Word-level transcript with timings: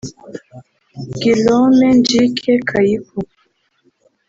Guillaume 1.21 1.83
Ndjike 1.97 2.53
Kaiko 2.69 3.17